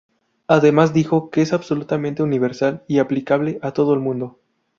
[0.47, 4.39] Además dijo que es absolutamente universal y aplicable a todo el mundo.